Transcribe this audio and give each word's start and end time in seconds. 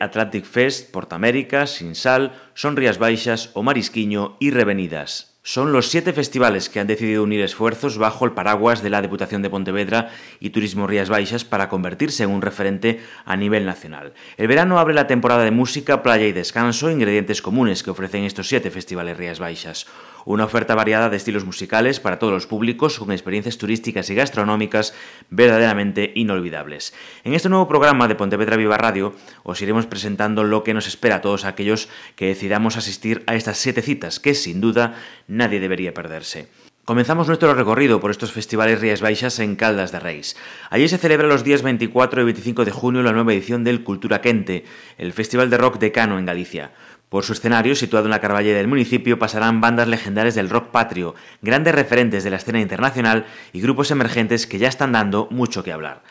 Atlantic 0.00 0.44
Fest, 0.44 0.90
Portamérica, 0.90 1.66
Sinsal, 1.66 2.32
Son 2.54 2.76
Rías 2.76 2.98
Baixas, 2.98 3.50
O 3.54 3.62
Marisquiño 3.62 4.36
y 4.38 4.50
Revenidas. 4.50 5.36
Son 5.42 5.72
los 5.72 5.88
siete 5.88 6.12
festivales 6.12 6.68
que 6.68 6.80
han 6.80 6.88
decidido 6.88 7.22
unir 7.22 7.40
esfuerzos 7.40 7.98
bajo 7.98 8.24
el 8.24 8.32
paraguas 8.32 8.82
de 8.82 8.90
la 8.90 9.00
Diputación 9.00 9.42
de 9.42 9.48
Pontevedra 9.48 10.10
y 10.40 10.50
Turismo 10.50 10.88
Rías 10.88 11.08
Baixas 11.08 11.44
para 11.44 11.68
convertirse 11.68 12.24
en 12.24 12.30
un 12.30 12.42
referente 12.42 13.00
a 13.24 13.36
nivel 13.36 13.64
nacional. 13.64 14.12
El 14.38 14.48
verano 14.48 14.80
abre 14.80 14.92
la 14.92 15.06
temporada 15.06 15.44
de 15.44 15.52
música, 15.52 16.02
playa 16.02 16.26
y 16.26 16.32
descanso, 16.32 16.90
ingredientes 16.90 17.42
comunes 17.42 17.84
que 17.84 17.90
ofrecen 17.90 18.24
estos 18.24 18.48
siete 18.48 18.72
festivales 18.72 19.16
Rías 19.16 19.38
Baixas. 19.38 19.86
Una 20.26 20.44
oferta 20.44 20.74
variada 20.74 21.08
de 21.08 21.16
estilos 21.16 21.44
musicales 21.44 22.00
para 22.00 22.18
todos 22.18 22.32
los 22.32 22.48
públicos 22.48 22.98
con 22.98 23.12
experiencias 23.12 23.58
turísticas 23.58 24.10
y 24.10 24.16
gastronómicas 24.16 24.92
verdaderamente 25.30 26.10
inolvidables. 26.16 26.94
En 27.22 27.32
este 27.32 27.48
nuevo 27.48 27.68
programa 27.68 28.08
de 28.08 28.16
Pontevedra 28.16 28.56
Viva 28.56 28.76
Radio 28.76 29.14
os 29.44 29.62
iremos 29.62 29.86
presentando 29.86 30.42
lo 30.42 30.64
que 30.64 30.74
nos 30.74 30.88
espera 30.88 31.16
a 31.16 31.20
todos 31.20 31.44
aquellos 31.44 31.88
que 32.16 32.26
decidamos 32.26 32.76
asistir 32.76 33.22
a 33.28 33.36
estas 33.36 33.58
siete 33.58 33.82
citas 33.82 34.18
que 34.18 34.34
sin 34.34 34.60
duda 34.60 34.96
nadie 35.28 35.60
debería 35.60 35.94
perderse. 35.94 36.48
Comenzamos 36.84 37.28
nuestro 37.28 37.54
recorrido 37.54 38.00
por 38.00 38.10
estos 38.10 38.30
festivales 38.30 38.80
Rías 38.80 39.00
Baixas 39.00 39.38
en 39.38 39.54
Caldas 39.54 39.90
de 39.90 40.00
Reis. 40.00 40.36
Allí 40.70 40.88
se 40.88 40.98
celebra 40.98 41.26
los 41.26 41.42
días 41.42 41.62
24 41.62 42.22
y 42.22 42.24
25 42.24 42.64
de 42.64 42.70
junio 42.72 43.02
la 43.02 43.10
nueva 43.10 43.32
edición 43.32 43.62
del 43.62 43.84
Cultura 43.84 44.20
Quente, 44.20 44.64
el 44.98 45.12
festival 45.12 45.50
de 45.50 45.58
rock 45.58 45.78
decano 45.78 46.18
en 46.18 46.26
Galicia. 46.26 46.70
Por 47.08 47.22
su 47.22 47.34
escenario, 47.34 47.76
situado 47.76 48.06
en 48.06 48.10
la 48.10 48.20
Carballera 48.20 48.58
del 48.58 48.66
municipio, 48.66 49.18
pasarán 49.18 49.60
bandas 49.60 49.86
legendarias 49.86 50.34
del 50.34 50.50
rock 50.50 50.70
patrio, 50.72 51.14
grandes 51.40 51.72
referentes 51.72 52.24
de 52.24 52.30
la 52.30 52.36
escena 52.36 52.60
internacional 52.60 53.26
y 53.52 53.60
grupos 53.60 53.92
emergentes 53.92 54.48
que 54.48 54.58
ya 54.58 54.66
están 54.66 54.90
dando 54.90 55.28
mucho 55.30 55.62
que 55.62 55.72
hablar. 55.72 56.02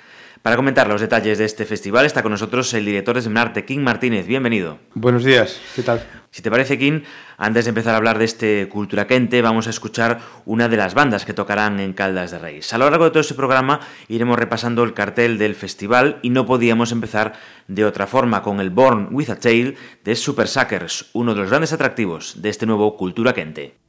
Para 0.41 0.55
comentar 0.55 0.87
los 0.87 1.01
detalles 1.01 1.37
de 1.37 1.45
este 1.45 1.65
festival 1.65 2.05
está 2.05 2.21
con 2.21 2.31
nosotros 2.31 2.73
el 2.75 2.85
director 2.85 3.15
de 3.15 3.23
Seminarte, 3.23 3.65
King 3.65 3.79
Martínez. 3.79 4.25
Bienvenido. 4.25 4.79
Buenos 4.93 5.25
días, 5.25 5.59
¿qué 5.75 5.81
tal? 5.81 6.05
Si 6.35 6.41
te 6.41 6.51
parece, 6.51 6.77
King, 6.77 7.03
antes 7.37 7.63
de 7.63 7.69
empezar 7.69 7.93
a 7.93 7.97
hablar 7.97 8.19
de 8.19 8.25
este 8.25 8.67
Cultura 8.67 9.07
Quente, 9.07 9.41
vamos 9.41 9.67
a 9.67 9.69
escuchar 9.69 10.19
una 10.43 10.67
de 10.67 10.75
las 10.75 10.93
bandas 10.93 11.23
que 11.23 11.33
tocarán 11.33 11.79
en 11.79 11.93
Caldas 11.93 12.31
de 12.31 12.39
Reis. 12.39 12.73
A 12.73 12.77
lo 12.77 12.89
largo 12.89 13.05
de 13.05 13.11
todo 13.11 13.21
este 13.21 13.35
programa 13.35 13.79
iremos 14.09 14.37
repasando 14.37 14.83
el 14.83 14.93
cartel 14.93 15.37
del 15.37 15.55
festival 15.55 16.19
y 16.23 16.31
no 16.31 16.45
podíamos 16.45 16.91
empezar 16.91 17.35
de 17.69 17.85
otra 17.85 18.05
forma 18.05 18.43
con 18.43 18.59
el 18.59 18.69
Born 18.69 19.07
with 19.11 19.29
a 19.29 19.39
Tail 19.39 19.77
de 20.03 20.15
Super 20.17 20.49
Suckers, 20.49 21.09
uno 21.13 21.33
de 21.33 21.39
los 21.39 21.49
grandes 21.49 21.71
atractivos 21.71 22.41
de 22.41 22.49
este 22.49 22.65
nuevo 22.65 22.97
Cultura 22.97 23.33
Quente. 23.33 23.84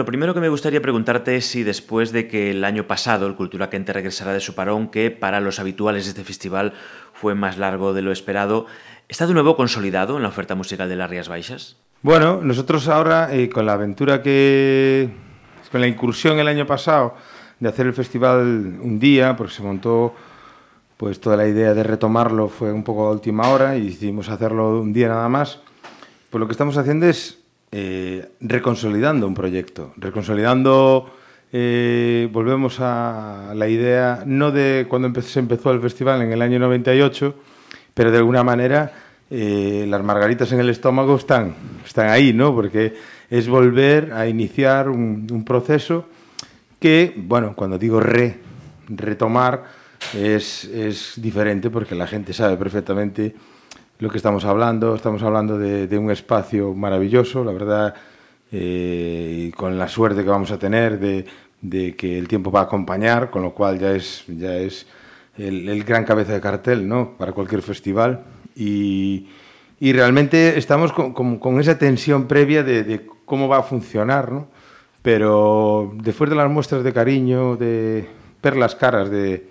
Lo 0.00 0.06
primero 0.06 0.32
que 0.32 0.40
me 0.40 0.48
gustaría 0.48 0.80
preguntarte 0.80 1.36
es 1.36 1.44
si 1.44 1.62
después 1.62 2.10
de 2.10 2.26
que 2.26 2.52
el 2.52 2.64
año 2.64 2.86
pasado 2.86 3.26
el 3.26 3.34
Cultura 3.34 3.68
Kente 3.68 3.92
regresara 3.92 4.32
de 4.32 4.40
su 4.40 4.54
parón, 4.54 4.88
que 4.88 5.10
para 5.10 5.40
los 5.40 5.60
habituales 5.60 6.04
de 6.04 6.12
este 6.12 6.24
festival 6.24 6.72
fue 7.12 7.34
más 7.34 7.58
largo 7.58 7.92
de 7.92 8.00
lo 8.00 8.10
esperado, 8.10 8.64
¿está 9.10 9.26
de 9.26 9.34
nuevo 9.34 9.56
consolidado 9.56 10.16
en 10.16 10.22
la 10.22 10.30
oferta 10.30 10.54
musical 10.54 10.88
de 10.88 10.96
las 10.96 11.10
Rías 11.10 11.28
Baixas? 11.28 11.76
Bueno, 12.00 12.40
nosotros 12.42 12.88
ahora, 12.88 13.28
eh, 13.30 13.50
con 13.50 13.66
la 13.66 13.74
aventura 13.74 14.22
que. 14.22 15.10
con 15.70 15.82
la 15.82 15.86
incursión 15.86 16.38
el 16.38 16.48
año 16.48 16.66
pasado 16.66 17.14
de 17.58 17.68
hacer 17.68 17.86
el 17.86 17.92
festival 17.92 18.78
un 18.80 18.98
día, 18.98 19.36
porque 19.36 19.52
se 19.52 19.62
montó 19.62 20.14
pues 20.96 21.20
toda 21.20 21.36
la 21.36 21.46
idea 21.46 21.74
de 21.74 21.82
retomarlo 21.82 22.48
fue 22.48 22.72
un 22.72 22.84
poco 22.84 23.06
a 23.06 23.10
última 23.10 23.50
hora 23.50 23.76
y 23.76 23.84
decidimos 23.88 24.30
hacerlo 24.30 24.80
un 24.80 24.94
día 24.94 25.08
nada 25.08 25.28
más. 25.28 25.60
Pues 26.30 26.40
lo 26.40 26.46
que 26.46 26.52
estamos 26.52 26.78
haciendo 26.78 27.04
es 27.04 27.39
eh, 27.72 28.32
reconsolidando 28.40 29.26
un 29.26 29.34
proyecto, 29.34 29.92
reconsolidando, 29.96 31.10
eh, 31.52 32.28
volvemos 32.32 32.78
a 32.80 33.52
la 33.54 33.68
idea, 33.68 34.22
no 34.26 34.50
de 34.50 34.86
cuando 34.88 35.20
se 35.22 35.38
empezó 35.38 35.70
el 35.70 35.80
festival 35.80 36.22
en 36.22 36.32
el 36.32 36.42
año 36.42 36.58
98, 36.58 37.34
pero 37.94 38.10
de 38.10 38.18
alguna 38.18 38.42
manera 38.42 38.92
eh, 39.30 39.86
las 39.88 40.02
margaritas 40.02 40.50
en 40.52 40.60
el 40.60 40.70
estómago 40.70 41.16
están, 41.16 41.54
están 41.84 42.08
ahí, 42.08 42.32
¿no? 42.32 42.54
Porque 42.54 42.94
es 43.30 43.48
volver 43.48 44.12
a 44.12 44.26
iniciar 44.26 44.88
un, 44.88 45.26
un 45.30 45.44
proceso 45.44 46.06
que, 46.80 47.14
bueno, 47.16 47.54
cuando 47.54 47.78
digo 47.78 48.00
re, 48.00 48.38
retomar, 48.88 49.64
es, 50.14 50.64
es 50.64 51.12
diferente 51.16 51.70
porque 51.70 51.94
la 51.94 52.06
gente 52.06 52.32
sabe 52.32 52.56
perfectamente 52.56 53.34
lo 54.00 54.08
que 54.08 54.16
estamos 54.16 54.44
hablando. 54.44 54.94
Estamos 54.94 55.22
hablando 55.22 55.58
de, 55.58 55.86
de 55.86 55.98
un 55.98 56.10
espacio 56.10 56.74
maravilloso, 56.74 57.44
la 57.44 57.52
verdad, 57.52 57.94
eh, 58.50 59.46
y 59.46 59.50
con 59.52 59.78
la 59.78 59.88
suerte 59.88 60.24
que 60.24 60.30
vamos 60.30 60.50
a 60.50 60.58
tener 60.58 60.98
de, 60.98 61.26
de, 61.60 61.94
que 61.94 62.18
el 62.18 62.26
tiempo 62.26 62.50
va 62.50 62.60
a 62.60 62.64
acompañar, 62.64 63.30
con 63.30 63.42
lo 63.42 63.52
cual 63.52 63.78
ya 63.78 63.92
es, 63.92 64.24
ya 64.26 64.56
es 64.56 64.86
el, 65.36 65.68
el 65.68 65.84
gran 65.84 66.04
cabeza 66.04 66.32
de 66.32 66.40
cartel 66.40 66.88
¿no? 66.88 67.16
para 67.16 67.32
cualquier 67.32 67.62
festival. 67.62 68.24
Y, 68.56 69.28
y 69.78 69.92
realmente 69.92 70.58
estamos 70.58 70.92
con, 70.92 71.12
con, 71.12 71.38
con, 71.38 71.60
esa 71.60 71.78
tensión 71.78 72.26
previa 72.26 72.62
de, 72.62 72.82
de 72.82 73.06
cómo 73.26 73.48
va 73.48 73.58
a 73.58 73.62
funcionar, 73.62 74.32
¿no? 74.32 74.48
pero 75.02 75.92
después 75.94 76.28
de 76.28 76.36
las 76.36 76.50
muestras 76.50 76.82
de 76.82 76.92
cariño, 76.92 77.56
de 77.56 78.06
ver 78.42 78.56
las 78.56 78.74
caras 78.74 79.10
de, 79.10 79.48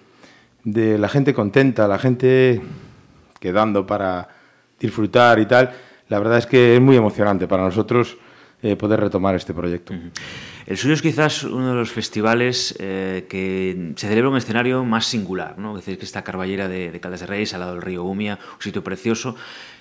de 0.63 0.97
la 0.97 1.07
gente 1.07 1.33
contenta, 1.33 1.87
la 1.87 1.99
gente 1.99 2.61
quedando 3.39 3.87
para 3.87 4.38
disfrutar 4.79 5.39
y 5.39 5.45
tal, 5.45 5.71
la 6.07 6.19
verdad 6.19 6.37
es 6.37 6.45
que 6.45 6.75
es 6.75 6.81
muy 6.81 6.95
emocionante 6.95 7.47
para 7.47 7.63
nosotros 7.63 8.17
eh, 8.61 8.75
poder 8.75 8.99
retomar 8.99 9.35
este 9.35 9.53
proyecto. 9.53 9.93
Uh 9.93 9.97
-huh. 9.97 10.11
El 10.65 10.77
suyo 10.77 10.93
es 10.93 11.01
quizás 11.01 11.43
uno 11.43 11.69
de 11.69 11.75
los 11.75 11.91
festivales 11.91 12.75
eh, 12.79 13.25
que 13.27 13.93
se 13.95 14.07
celebra 14.07 14.29
un 14.29 14.37
escenario 14.37 14.83
más 14.83 15.05
singular, 15.05 15.57
¿no? 15.57 15.77
Es 15.77 15.85
decir, 15.85 15.97
que 15.97 16.05
esta 16.05 16.23
Carballera 16.23 16.67
de, 16.67 16.91
de 16.91 16.99
Caldas 16.99 17.21
de 17.21 17.25
Reis, 17.27 17.53
al 17.53 17.61
lado 17.61 17.73
del 17.73 17.81
río 17.81 18.03
Umia, 18.03 18.37
un 18.55 18.61
sitio 18.61 18.83
precioso. 18.83 19.35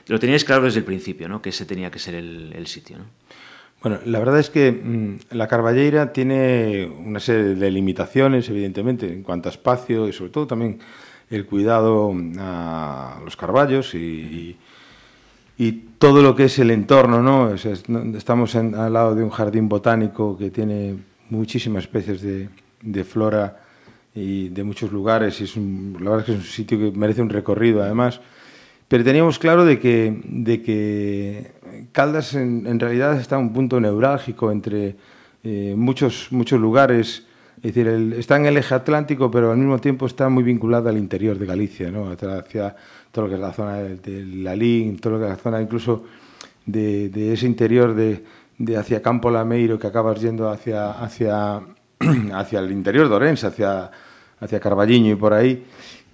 Lo 0.07 0.19
teníais 0.19 0.45
claro 0.45 0.65
desde 0.65 0.79
el 0.79 0.85
principio, 0.85 1.29
¿no? 1.29 1.43
Que 1.43 1.51
ese 1.51 1.67
tenía 1.67 1.91
que 1.91 1.99
ser 1.99 2.15
el, 2.15 2.53
el 2.55 2.67
sitio, 2.67 2.99
¿no? 2.99 3.05
Bueno, 3.83 4.01
la 4.07 4.19
verdad 4.19 4.41
es 4.41 4.51
que 4.51 4.73
mmm, 4.73 5.37
la 5.37 5.47
Carballeira 5.47 6.13
tiene 6.13 6.87
una 6.87 7.21
serie 7.21 7.55
de 7.55 7.71
limitaciones, 7.71 8.49
evidentemente, 8.49 9.13
en 9.13 9.23
cuanto 9.23 9.49
a 9.49 9.53
espacio 9.53 10.09
y 10.09 10.13
sobre 10.13 10.31
todo 10.31 10.47
también 10.47 10.79
el 11.31 11.45
cuidado 11.45 12.13
a 12.39 13.21
los 13.25 13.37
carballos 13.37 13.95
y, 13.95 14.57
y, 15.59 15.85
todo 15.99 16.23
lo 16.23 16.37
que 16.37 16.45
es 16.45 16.57
el 16.61 16.71
entorno, 16.71 17.21
¿no? 17.21 17.47
O 17.47 17.59
sea, 17.59 17.73
estamos 17.73 18.55
en, 18.55 18.77
al 18.77 18.93
lado 18.93 19.17
de 19.17 19.25
un 19.25 19.31
jardín 19.31 19.69
botánico 19.69 20.39
que 20.39 20.53
tiene 20.53 20.97
muchísimas 21.29 21.83
especies 21.85 22.23
de, 22.23 22.49
de 22.83 23.05
flora 23.05 23.65
y 24.15 24.49
de 24.49 24.63
muchos 24.63 24.93
lugares 24.93 25.41
y 25.41 25.45
es 25.45 25.57
un, 25.57 25.97
la 26.01 26.11
verdad 26.11 26.21
es 26.21 26.27
que 26.27 26.33
es 26.33 26.39
un 26.39 26.45
sitio 26.45 26.79
que 26.79 26.97
merece 26.97 27.21
un 27.21 27.31
recorrido 27.31 27.83
además. 27.83 28.21
Pero 28.87 29.05
teníamos 29.05 29.39
claro 29.39 29.65
de 29.65 29.79
que, 29.79 30.23
de 30.25 30.63
que 30.63 31.53
Caldas 31.93 32.35
en, 32.35 32.67
en 32.67 32.81
realidad 32.81 33.19
está 33.21 33.37
en 33.37 33.43
un 33.43 33.53
punto 33.53 33.81
neurálgico 33.81 34.51
entre 34.51 34.97
eh, 35.45 35.75
muchos, 35.77 36.29
muchos 36.31 36.61
lugares. 36.61 37.27
Es 37.59 37.75
decir, 37.75 37.89
el, 37.89 38.13
está 38.13 38.37
en 38.37 38.47
el 38.47 38.57
eje 38.57 38.75
atlántico, 38.75 39.31
pero 39.31 39.51
al 39.51 39.59
mismo 39.59 39.79
tiempo 39.79 40.07
está 40.07 40.29
muy 40.29 40.45
vinculada 40.45 40.91
al 40.91 40.99
interior 40.99 41.39
de 41.39 41.47
Galicia, 41.47 41.91
¿no? 41.91 42.11
hacia 42.11 42.77
todo 43.11 43.25
lo 43.25 43.29
que 43.29 43.35
es 43.35 43.41
la 43.41 43.53
zona 43.53 43.77
de, 43.77 43.97
de 43.97 44.25
Lalín, 44.25 44.99
todo 44.99 45.15
lo 45.15 45.19
que 45.19 45.25
es 45.25 45.31
la 45.31 45.37
zona 45.37 45.61
incluso 45.61 46.05
de, 46.67 47.33
ese 47.33 47.47
interior 47.47 47.95
de, 47.95 48.23
de 48.59 48.77
hacia 48.77 49.03
Campo 49.03 49.31
Lameiro, 49.31 49.79
que 49.79 49.87
acabas 49.87 50.21
yendo 50.21 50.49
hacia, 50.49 50.91
hacia, 50.91 51.61
hacia 52.35 52.61
el 52.61 52.71
interior 52.71 53.09
de 53.09 53.15
Orense, 53.15 53.47
hacia, 53.47 53.91
hacia 54.41 54.61
Carballiño 54.61 55.13
y 55.13 55.17
por 55.17 55.33
ahí. 55.33 55.65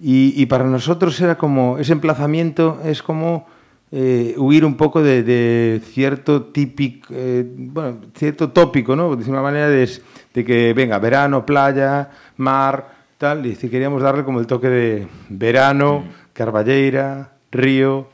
Y, 0.01 0.45
para 0.47 0.65
nosotros 0.65 1.19
era 1.21 1.37
como, 1.37 1.77
ese 1.77 1.93
emplazamiento 1.93 2.81
es 2.83 3.01
como 3.01 3.47
eh, 3.91 4.35
huir 4.37 4.65
un 4.65 4.75
poco 4.75 5.01
de, 5.01 5.23
de 5.23 5.81
cierto 5.85 6.43
típico, 6.43 7.07
eh, 7.11 7.45
bueno, 7.47 7.99
cierto 8.13 8.49
tópico, 8.49 8.95
¿no? 8.95 9.15
De 9.15 9.29
una 9.29 9.41
manera 9.41 9.69
de, 9.69 9.89
de, 10.35 10.45
que, 10.45 10.73
venga, 10.73 10.99
verano, 10.99 11.45
playa, 11.45 12.11
mar, 12.37 12.89
tal, 13.17 13.45
y 13.45 13.55
si 13.55 13.69
queríamos 13.69 14.01
darle 14.01 14.23
como 14.23 14.39
el 14.39 14.47
toque 14.47 14.67
de 14.67 15.07
verano, 15.29 16.03
carballeira, 16.33 17.31
río, 17.51 18.09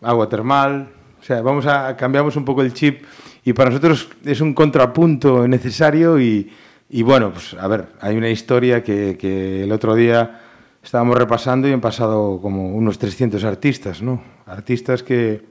agua 0.00 0.28
termal, 0.28 0.88
o 1.20 1.22
sea, 1.22 1.42
vamos 1.42 1.66
a, 1.66 1.96
cambiamos 1.96 2.36
un 2.36 2.44
poco 2.44 2.62
el 2.62 2.72
chip 2.72 3.04
y 3.44 3.52
para 3.52 3.70
nosotros 3.70 4.08
es 4.24 4.40
un 4.40 4.54
contrapunto 4.54 5.48
necesario 5.48 6.20
y, 6.20 6.50
y 6.88 7.02
bueno, 7.02 7.32
pues 7.32 7.54
a 7.54 7.66
ver, 7.66 7.88
hay 8.00 8.16
una 8.16 8.30
historia 8.30 8.82
que, 8.82 9.18
que 9.18 9.64
el 9.64 9.72
otro 9.72 9.94
día 9.94 10.40
estábamos 10.82 11.18
repasando 11.18 11.68
y 11.68 11.72
han 11.72 11.80
pasado 11.80 12.38
como 12.40 12.74
unos 12.74 12.98
300 12.98 13.42
artistas, 13.44 14.00
¿no? 14.00 14.22
Artistas 14.46 15.02
que, 15.02 15.42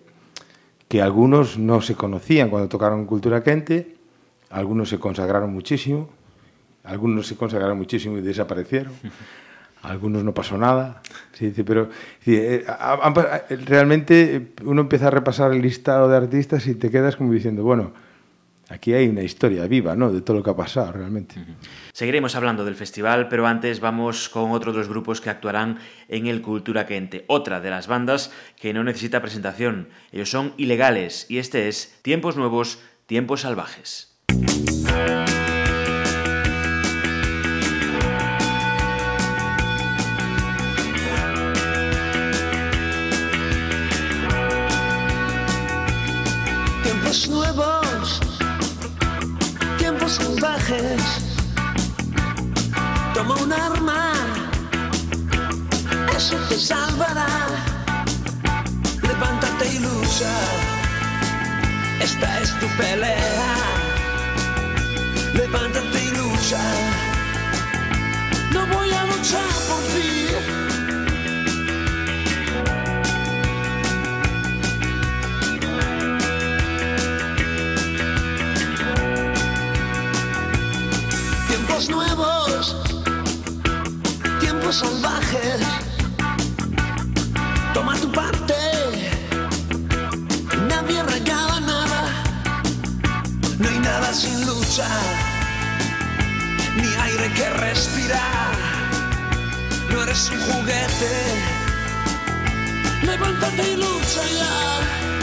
que 0.88 1.02
algunos 1.02 1.60
no 1.60 1.82
se 1.82 1.96
conocían 1.96 2.50
cuando 2.50 2.70
tocaron 2.70 3.06
Cultura 3.06 3.44
Quente, 3.44 3.99
algunos 4.50 4.90
se 4.90 5.00
consagraron 5.00 5.54
muchísimo, 5.54 6.10
algunos 6.84 7.28
se 7.28 7.36
consagraron 7.36 7.78
muchísimo 7.78 8.18
y 8.18 8.22
desaparecieron, 8.22 8.94
algunos 9.82 10.24
no 10.24 10.34
pasó 10.34 10.58
nada. 10.58 11.02
Sí, 11.34 11.54
pero 11.66 11.90
sí, 12.24 12.36
eh, 12.36 12.66
realmente 13.66 14.54
uno 14.64 14.82
empieza 14.82 15.08
a 15.08 15.12
repasar 15.12 15.52
el 15.52 15.62
listado 15.62 16.10
de 16.10 16.18
artistas 16.18 16.68
y 16.68 16.76
te 16.76 16.90
quedas 16.90 17.16
como 17.16 17.32
diciendo, 17.32 17.64
bueno, 17.64 17.94
aquí 18.70 18.94
hay 18.94 19.08
una 19.08 19.24
historia 19.24 19.68
viva, 19.68 19.96
¿no? 19.96 20.12
De 20.12 20.22
todo 20.22 20.38
lo 20.38 20.44
que 20.44 20.50
ha 20.50 20.56
pasado 20.56 20.92
realmente. 20.92 21.40
Uh 21.40 21.44
-huh. 21.44 21.56
Seguiremos 21.94 22.36
hablando 22.36 22.66
del 22.66 22.76
festival, 22.76 23.28
pero 23.28 23.46
antes 23.48 23.80
vamos 23.80 24.30
con 24.30 24.52
otro 24.52 24.72
de 24.72 24.80
los 24.80 24.90
grupos 24.90 25.22
que 25.22 25.30
actuarán 25.30 25.80
en 26.08 26.28
el 26.28 26.42
Cultura 26.42 26.86
Quente, 26.86 27.26
otra 27.28 27.60
de 27.60 27.70
las 27.70 27.88
bandas 27.88 28.32
que 28.56 28.74
no 28.74 28.84
necesita 28.84 29.22
presentación. 29.22 29.90
Ellos 30.12 30.30
son 30.30 30.54
ilegales 30.58 31.26
y 31.30 31.40
este 31.40 31.68
es 31.68 32.00
Tiempos 32.02 32.38
Nuevos, 32.38 32.80
Tiempos 33.06 33.42
Salvajes. 33.42 34.19
Tiempos 46.84 47.30
nuevos 47.30 48.20
salvajes. 50.10 51.02
Toma 53.14 53.36
un 53.36 53.54
arma, 53.54 54.14
eso 56.16 56.36
te 56.48 56.58
salvará. 56.58 57.28
Levántate 59.02 59.68
y 59.76 59.80
lucha, 59.80 60.34
esta 62.02 62.40
es 62.42 62.60
tu 62.60 62.68
pelea. 62.78 63.89
Levántate 65.40 66.04
y 66.04 66.10
lucha, 66.18 66.60
no 68.52 68.68
voy 68.68 68.92
a 68.92 69.06
luchar 69.06 69.50
por 69.70 69.82
ti. 69.94 70.10
tiempos 81.48 81.90
nuevos, 81.90 82.76
tiempos 84.42 84.76
salvajes. 84.76 85.62
Toma 87.74 87.96
tu 87.96 88.12
parte, 88.12 88.56
nadie 90.68 91.02
regala 91.04 91.62
nada, 91.62 92.02
no 93.58 93.70
hay 93.70 93.80
nada 93.80 94.14
sin 94.14 94.46
lucha, 94.46 94.88
ni 96.82 96.96
aire 96.96 97.32
que 97.34 97.50
respirar. 97.50 98.52
No 99.90 100.04
eres 100.04 100.30
un 100.30 100.40
juguete, 100.40 101.14
levántate 103.04 103.72
y 103.74 103.76
lucha 103.78 104.24
ya. 104.38 105.19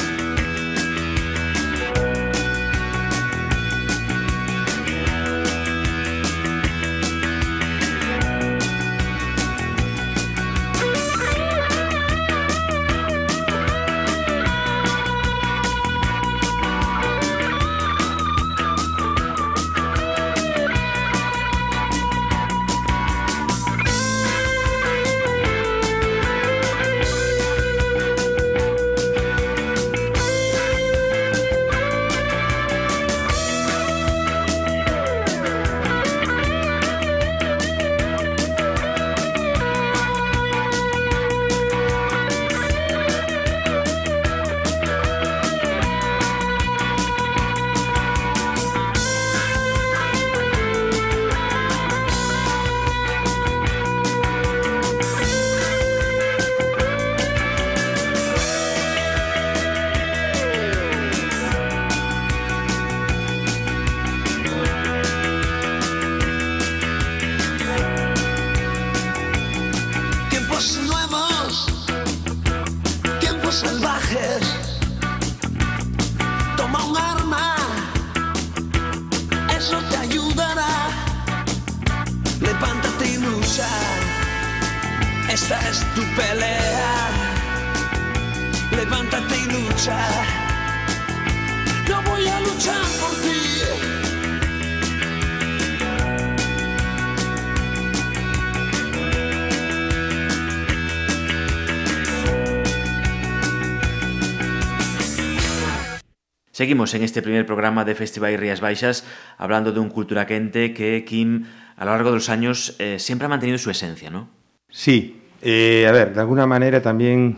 Seguimos 106.67 106.93
en 106.95 107.05
este 107.05 107.23
primer 107.23 107.47
programa 107.47 107.85
de 107.85 107.95
Festival 107.95 108.33
y 108.33 108.37
Rías 108.37 108.61
Baixas 108.61 109.05
hablando 109.39 109.71
de 109.71 109.79
un 109.79 109.89
cultura 109.89 110.27
quente 110.27 110.75
que 110.75 111.05
Kim 111.07 111.45
a 111.77 111.85
lo 111.85 111.93
largo 111.93 112.11
de 112.11 112.17
los 112.17 112.29
años 112.29 112.75
eh, 112.81 112.99
siempre 112.99 113.27
ha 113.27 113.29
mantenido 113.29 113.57
su 113.57 113.71
esencia, 113.71 114.11
¿no? 114.11 114.29
Sí, 114.69 115.17
eh, 115.43 115.87
a 115.89 115.93
ver, 115.93 116.13
de 116.13 116.19
alguna 116.19 116.45
manera 116.45 116.83
también 116.83 117.37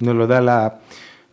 nos 0.00 0.16
lo 0.16 0.26
da 0.26 0.40
la 0.40 0.80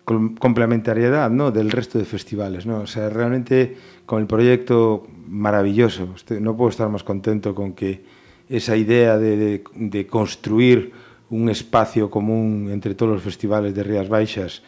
complementariedad 0.05 1.31
¿no? 1.31 1.50
del 1.50 1.71
resto 1.71 1.98
de 1.98 2.05
festivales. 2.05 2.67
¿no? 2.67 2.81
O 2.81 2.86
sea, 2.86 3.10
realmente 3.10 3.75
con 4.05 4.21
el 4.21 4.27
proyecto 4.27 5.07
maravilloso, 5.25 6.13
no 6.39 6.55
puedo 6.55 6.69
estar 6.69 6.89
más 6.89 7.03
contento 7.03 7.55
con 7.55 7.74
que 7.74 8.05
esa 8.50 8.75
idea 8.75 9.17
de, 9.17 9.36
de, 9.36 9.63
de 9.74 10.05
construir 10.05 10.91
un 11.31 11.50
espacio 11.50 12.12
común 12.12 12.69
entre 12.71 12.93
todos 12.93 13.13
los 13.13 13.24
festivales 13.24 13.74
de 13.74 13.81
Rías 13.81 14.10
Baixas 14.10 14.62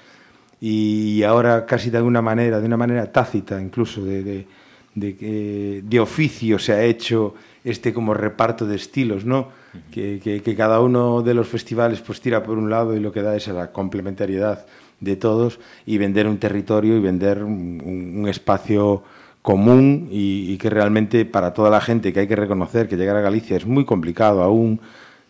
y 0.65 1.23
ahora 1.23 1.65
casi 1.65 1.89
de 1.89 1.97
alguna 1.97 2.21
manera, 2.21 2.61
de 2.61 2.65
una 2.65 2.77
manera 2.77 3.11
tácita 3.11 3.61
incluso, 3.61 4.05
de, 4.05 4.23
de, 4.23 4.47
de, 4.95 5.81
de 5.83 5.99
oficio 5.99 6.57
se 6.57 6.71
ha 6.71 6.81
hecho 6.81 7.35
este 7.65 7.91
como 7.91 8.13
reparto 8.13 8.65
de 8.65 8.77
estilos, 8.77 9.25
¿no? 9.25 9.49
que, 9.91 10.21
que, 10.23 10.41
que, 10.41 10.55
cada 10.55 10.79
uno 10.79 11.21
de 11.21 11.33
los 11.33 11.49
festivales 11.49 11.99
pues 11.99 12.21
tira 12.21 12.43
por 12.43 12.57
un 12.57 12.69
lado 12.69 12.95
y 12.95 13.01
lo 13.01 13.11
que 13.11 13.21
da 13.21 13.35
es 13.35 13.45
la 13.49 13.73
complementariedad 13.73 14.65
de 15.01 15.17
todos 15.17 15.59
y 15.85 15.97
vender 15.97 16.27
un 16.27 16.37
territorio 16.37 16.95
y 16.95 17.01
vender 17.01 17.43
un, 17.43 18.15
un 18.15 18.29
espacio 18.29 19.03
común 19.41 20.07
y, 20.11 20.53
y, 20.53 20.57
que 20.57 20.69
realmente 20.69 21.25
para 21.25 21.53
toda 21.53 21.69
la 21.69 21.81
gente 21.81 22.13
que 22.13 22.21
hay 22.21 22.27
que 22.29 22.37
reconocer 22.37 22.87
que 22.87 22.95
llegar 22.95 23.17
a 23.17 23.21
Galicia 23.21 23.57
es 23.57 23.65
muy 23.65 23.83
complicado 23.83 24.41
aún, 24.41 24.79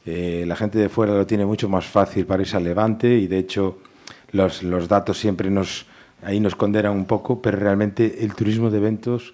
eh, 0.06 0.44
la 0.46 0.56
gente 0.56 0.78
de 0.78 0.90
fuera 0.90 1.16
lo 1.16 1.26
tiene 1.26 1.48
mucho 1.48 1.68
más 1.70 1.86
fácil 1.86 2.28
para 2.28 2.44
irse 2.44 2.56
al 2.56 2.66
Levante 2.66 3.08
y 3.16 3.26
de 3.26 3.40
hecho 3.40 3.80
los, 4.34 4.64
los 4.64 4.88
datos 4.88 5.18
siempre 5.18 5.50
nos, 5.50 5.86
ahí 6.22 6.40
nos 6.40 6.56
condenan 6.56 6.92
un 6.92 7.06
poco, 7.06 7.42
pero 7.42 7.58
realmente 7.58 8.24
el 8.26 8.36
turismo 8.36 8.70
de 8.70 8.78
eventos 8.80 9.34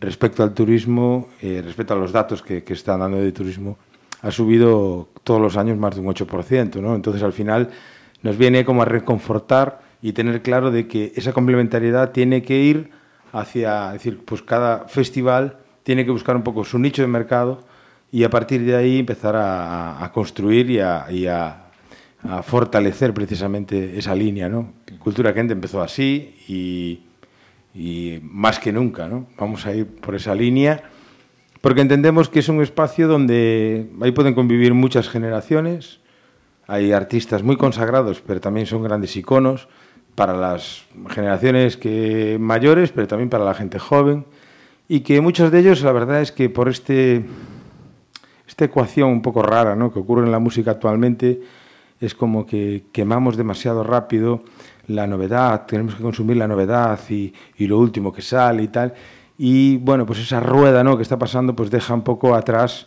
respecto 0.00 0.42
al 0.42 0.54
turismo, 0.54 1.28
eh, 1.42 1.62
respecto 1.64 1.94
a 1.94 1.96
los 1.96 2.12
datos 2.12 2.42
que, 2.42 2.64
que 2.64 2.72
están 2.72 3.00
dando 3.00 3.18
de 3.18 3.32
turismo, 3.32 3.76
ha 4.22 4.30
subido 4.30 5.08
todos 5.24 5.40
los 5.40 5.56
años 5.56 5.76
más 5.76 5.94
de 5.94 6.00
un 6.00 6.06
8%, 6.06 6.80
¿no? 6.80 6.94
Entonces, 6.94 7.22
al 7.22 7.32
final, 7.32 7.70
nos 8.22 8.36
viene 8.36 8.64
como 8.64 8.82
a 8.82 8.84
reconfortar 8.84 9.80
y 10.02 10.12
tener 10.12 10.42
claro 10.42 10.70
de 10.70 10.86
que 10.86 11.12
esa 11.16 11.32
complementariedad 11.32 12.12
tiene 12.12 12.42
que 12.42 12.58
ir 12.58 12.90
hacia, 13.32 13.88
es 13.88 13.92
decir, 13.94 14.20
pues 14.24 14.42
cada 14.42 14.86
festival 14.88 15.58
tiene 15.82 16.04
que 16.04 16.10
buscar 16.10 16.36
un 16.36 16.42
poco 16.42 16.64
su 16.64 16.78
nicho 16.78 17.02
de 17.02 17.08
mercado 17.08 17.60
y 18.10 18.24
a 18.24 18.30
partir 18.30 18.64
de 18.64 18.76
ahí 18.76 18.98
empezar 19.00 19.36
a, 19.36 20.02
a 20.04 20.12
construir 20.12 20.70
y, 20.70 20.80
a, 20.80 21.06
y 21.10 21.26
a, 21.26 21.65
a, 22.28 22.42
fortalecer 22.42 23.14
precisamente 23.14 23.98
esa 23.98 24.14
línea, 24.14 24.48
¿no? 24.48 24.72
Cultura 24.98 25.32
Quente 25.34 25.52
empezó 25.52 25.82
así 25.82 26.34
y, 26.48 27.00
y 27.74 28.20
más 28.22 28.58
que 28.58 28.72
nunca, 28.72 29.08
¿no? 29.08 29.26
Vamos 29.38 29.66
a 29.66 29.74
ir 29.74 29.86
por 29.86 30.14
esa 30.14 30.34
línea 30.34 30.82
porque 31.66 31.80
entendemos 31.80 32.28
que 32.28 32.38
es 32.38 32.48
un 32.48 32.62
espacio 32.62 33.08
donde 33.08 33.90
ahí 34.00 34.12
pueden 34.12 34.34
convivir 34.34 34.72
muchas 34.72 35.08
generaciones, 35.08 35.98
hay 36.68 36.92
artistas 36.92 37.42
muy 37.42 37.56
consagrados, 37.56 38.22
pero 38.24 38.40
también 38.40 38.66
son 38.66 38.84
grandes 38.84 39.16
iconos 39.16 39.66
para 40.14 40.36
las 40.36 40.84
generaciones 41.08 41.76
que 41.76 42.36
mayores, 42.38 42.92
pero 42.92 43.08
también 43.08 43.30
para 43.30 43.44
la 43.44 43.52
gente 43.52 43.80
joven, 43.80 44.26
y 44.86 45.00
que 45.00 45.20
muchos 45.20 45.50
de 45.50 45.58
ellos, 45.58 45.82
la 45.82 45.90
verdad 45.90 46.22
es 46.22 46.30
que 46.30 46.48
por 46.48 46.68
este, 46.68 47.24
esta 48.46 48.66
ecuación 48.66 49.10
un 49.10 49.22
poco 49.22 49.42
rara 49.42 49.74
¿no? 49.74 49.92
que 49.92 49.98
ocurre 49.98 50.24
en 50.24 50.30
la 50.30 50.38
música 50.38 50.70
actualmente, 50.70 51.40
es 52.00 52.14
como 52.14 52.46
que 52.46 52.84
quemamos 52.92 53.36
demasiado 53.36 53.82
rápido 53.82 54.42
la 54.88 55.06
novedad, 55.06 55.66
tenemos 55.66 55.94
que 55.94 56.02
consumir 56.02 56.36
la 56.36 56.48
novedad 56.48 57.00
y, 57.08 57.32
y 57.58 57.66
lo 57.66 57.78
último 57.78 58.12
que 58.12 58.22
sale 58.22 58.62
y 58.62 58.68
tal, 58.68 58.94
y 59.38 59.76
bueno, 59.78 60.06
pues 60.06 60.20
esa 60.20 60.40
rueda 60.40 60.82
¿no? 60.84 60.96
que 60.96 61.02
está 61.02 61.18
pasando 61.18 61.54
pues 61.54 61.70
deja 61.70 61.94
un 61.94 62.02
poco 62.02 62.34
atrás 62.34 62.86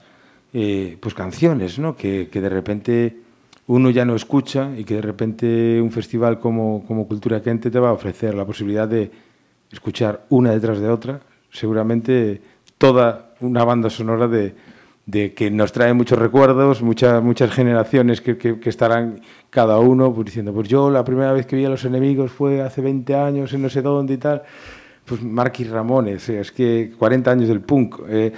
eh, 0.53 0.97
pues 0.99 1.13
canciones 1.13 1.77
¿no? 1.77 1.95
que, 1.95 2.29
que, 2.31 2.41
de 2.41 2.49
repente 2.49 3.19
uno 3.67 3.89
ya 3.91 4.05
no 4.05 4.15
escucha 4.15 4.71
y 4.75 4.83
que 4.83 4.95
de 4.95 5.01
repente 5.01 5.79
un 5.81 5.91
festival 5.91 6.39
como, 6.39 6.83
como 6.87 7.07
Cultura 7.07 7.41
Quente 7.41 7.69
te 7.69 7.79
va 7.79 7.89
a 7.89 7.93
ofrecer 7.93 8.33
la 8.33 8.45
posibilidad 8.45 8.87
de 8.87 9.11
escuchar 9.71 10.25
una 10.29 10.51
detrás 10.51 10.79
de 10.79 10.89
otra, 10.89 11.19
seguramente 11.51 12.41
toda 12.79 13.35
una 13.41 13.63
banda 13.63 13.89
sonora 13.91 14.27
de, 14.27 14.55
de 15.09 15.33
que 15.33 15.49
nos 15.49 15.71
trae 15.71 15.91
muchos 15.93 16.19
recuerdos, 16.19 16.83
muchas, 16.83 17.23
muchas 17.23 17.51
generaciones 17.51 18.21
que, 18.21 18.37
que, 18.37 18.59
que 18.59 18.69
estarán 18.69 19.21
cada 19.49 19.79
uno 19.79 20.13
pues, 20.13 20.25
diciendo, 20.25 20.53
pues 20.53 20.67
yo 20.67 20.91
la 20.91 21.03
primera 21.03 21.33
vez 21.33 21.47
que 21.47 21.55
vi 21.55 21.65
a 21.65 21.69
los 21.69 21.83
enemigos 21.83 22.31
fue 22.31 22.61
hace 22.61 22.81
20 22.81 23.15
años 23.15 23.51
en 23.53 23.63
no 23.63 23.69
sé 23.69 23.81
dónde 23.81 24.13
y 24.13 24.17
tal. 24.17 24.43
Pues 25.05 25.23
Marquis 25.23 25.67
Ramones, 25.71 26.29
eh, 26.29 26.41
es 26.41 26.51
que 26.51 26.91
40 26.95 27.31
años 27.31 27.47
del 27.47 27.61
punk, 27.61 28.01
eh, 28.07 28.31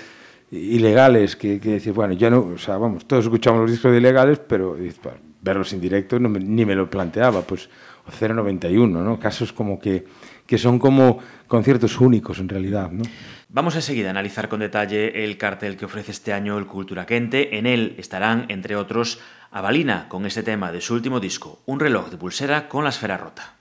ilegales, 0.52 1.36
que, 1.36 1.60
que 1.60 1.72
decir, 1.72 1.92
bueno, 1.92 2.14
ya 2.14 2.30
no, 2.30 2.40
o 2.56 2.58
sea, 2.58 2.78
vamos, 2.78 3.06
todos 3.06 3.26
escuchamos 3.26 3.62
los 3.64 3.72
discos 3.72 3.92
de 3.92 3.98
ilegales, 3.98 4.40
pero 4.40 4.78
pues, 4.78 4.96
verlos 5.42 5.74
en 5.74 5.82
directo 5.82 6.20
no 6.20 6.30
me, 6.30 6.40
ni 6.40 6.66
me 6.66 6.76
lo 6.76 6.90
planteaba, 6.90 7.42
pues 7.42 7.70
091, 8.08 9.04
¿no? 9.04 9.20
Casos 9.20 9.54
como 9.54 9.80
que, 9.80 10.06
que 10.46 10.58
son 10.58 10.80
como 10.80 11.20
conciertos 11.48 12.00
únicos 12.00 12.40
en 12.40 12.50
realidad, 12.50 12.92
¿no? 12.92 13.04
Vamos 13.50 13.76
a 13.76 13.82
seguir 13.82 14.08
a 14.08 14.12
analizar 14.12 14.48
con 14.48 14.62
detalle 14.62 15.24
el 15.26 15.38
cartel 15.38 15.76
que 15.76 15.86
ofrece 15.86 16.12
este 16.12 16.32
año 16.32 16.58
el 16.58 16.68
Cultura 16.68 17.06
Quente. 17.06 17.58
En 17.58 17.66
él 17.66 17.96
estarán, 17.98 18.46
entre 18.48 18.78
otros, 18.78 19.20
Avalina 19.52 20.08
con 20.08 20.26
este 20.26 20.44
tema 20.44 20.72
de 20.72 20.80
su 20.80 20.94
último 20.94 21.20
disco, 21.20 21.62
un 21.66 21.82
reloj 21.82 22.10
de 22.10 22.18
pulsera 22.18 22.70
con 22.70 22.86
la 22.86 22.92
esfera 22.92 23.18
rota. 23.18 23.61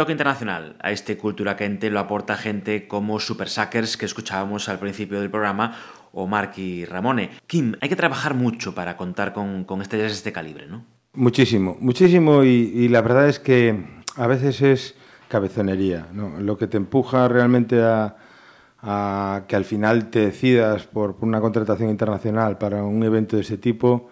Toque 0.00 0.12
internacional 0.12 0.76
a 0.80 0.92
este 0.92 1.18
Cultura 1.18 1.58
Quente 1.58 1.90
lo 1.90 2.00
aporta 2.00 2.34
gente 2.38 2.88
como 2.88 3.20
Super 3.20 3.50
Suckers 3.50 3.98
que 3.98 4.06
escuchábamos 4.06 4.70
al 4.70 4.78
principio 4.78 5.20
del 5.20 5.28
programa 5.28 5.76
o 6.12 6.26
Marky 6.26 6.86
Ramone. 6.86 7.28
Kim, 7.46 7.74
hay 7.82 7.90
que 7.90 7.96
trabajar 7.96 8.32
mucho 8.32 8.74
para 8.74 8.96
contar 8.96 9.34
con, 9.34 9.64
con 9.64 9.82
estrellas 9.82 10.12
de 10.12 10.14
este 10.14 10.32
calibre, 10.32 10.66
¿no? 10.66 10.86
Muchísimo, 11.12 11.76
muchísimo 11.80 12.44
y, 12.44 12.72
y, 12.74 12.88
la 12.88 13.02
verdad 13.02 13.28
es 13.28 13.38
que 13.38 14.00
a 14.16 14.26
veces 14.26 14.62
es 14.62 14.94
cabezonería, 15.28 16.06
¿no? 16.14 16.40
Lo 16.40 16.56
que 16.56 16.66
te 16.66 16.78
empuja 16.78 17.28
realmente 17.28 17.82
a, 17.82 18.16
a 18.80 19.42
que 19.46 19.54
al 19.54 19.66
final 19.66 20.08
te 20.08 20.20
decidas 20.20 20.86
por, 20.86 21.16
por, 21.16 21.28
una 21.28 21.42
contratación 21.42 21.90
internacional 21.90 22.56
para 22.56 22.82
un 22.84 23.02
evento 23.02 23.36
de 23.36 23.42
ese 23.42 23.58
tipo, 23.58 24.08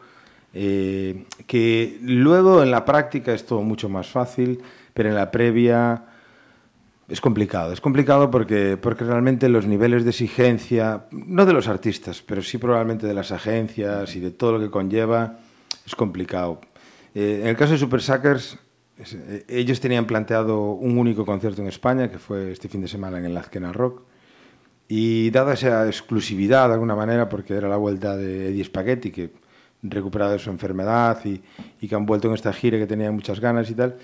eh, 0.53 1.25
que 1.47 1.99
luego 2.03 2.63
en 2.63 2.71
la 2.71 2.85
práctica 2.85 3.33
es 3.33 3.47
todo 3.47 3.63
mucho 3.63 3.89
más 3.89 4.09
fácil 4.09 4.61
pero 4.99 5.11
en 5.11 5.15
la 5.15 5.31
previa 5.31 6.03
es 7.09 7.21
complicado. 7.21 7.73
Es 7.73 7.81
complicado 7.81 8.33
porque, 8.33 8.77
porque 8.77 9.05
realmente 9.05 9.49
los 9.49 9.65
niveles 9.65 10.03
de 10.03 10.11
exigencia, 10.11 11.05
no 11.13 11.47
de 11.47 11.53
los 11.53 11.69
artistas, 11.69 12.21
pero 12.21 12.43
sí 12.43 12.59
probablemente 12.59 13.07
de 13.07 13.15
las 13.15 13.31
agencias 13.31 14.17
y 14.17 14.19
de 14.19 14.33
todo 14.33 14.55
lo 14.55 14.59
que 14.59 14.73
conlleva, 14.73 15.39
es 15.87 15.95
complicado. 15.95 16.61
Eh, 17.15 17.43
en 17.43 17.47
el 17.47 17.57
caso 17.57 17.75
de 17.75 17.79
Super 17.79 18.03
Suckers, 18.03 18.59
eh, 18.99 19.45
ellos 19.47 19.79
tenían 19.79 20.05
planteado 20.05 20.73
un 20.73 20.99
único 20.99 21.25
concierto 21.25 21.63
en 21.63 21.69
España, 21.69 22.11
que 22.11 22.19
fue 22.19 22.51
este 22.51 22.69
fin 22.69 22.81
de 22.81 22.89
semana 22.89 23.19
en 23.19 23.27
el 23.27 23.37
Azkena 23.37 23.73
Rock, 23.73 24.03
y 24.89 25.31
dada 25.31 25.55
esa 25.55 25.87
exclusividad 25.87 26.67
de 26.67 26.75
alguna 26.75 26.97
manera, 26.97 27.29
porque 27.29 27.55
era 27.55 27.69
la 27.69 27.77
vuelta 27.77 28.17
de 28.17 28.49
Eddie 28.49 28.65
Spaghetti, 28.65 29.13
que 29.13 29.31
recuperado 29.81 30.33
de 30.33 30.41
su 30.41 30.51
enfermedad 30.51 31.25
y, 31.25 31.41
y 31.81 31.87
que 31.87 31.95
han 31.95 32.05
vuelto 32.05 32.27
en 32.27 32.35
esta 32.35 32.53
gira 32.53 32.79
que 32.79 32.87
tenían 32.89 33.15
muchas 33.15 33.39
ganas 33.39 33.71
y 33.71 33.75
tal, 33.75 33.97